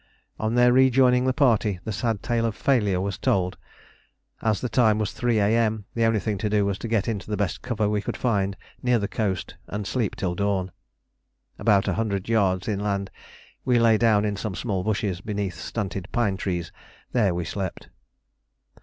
[0.39, 3.55] On their rejoining the party, the sad tale of failure was told.
[4.41, 7.29] As the time was 3 A.M., the only thing to do was to get into
[7.29, 10.71] the best cover we could find near the coast and sleep till dawn.
[11.59, 13.11] About a hundred yards inland
[13.63, 16.71] we lay down in some small bushes beneath stunted pine trees.
[17.11, 17.89] There we slept.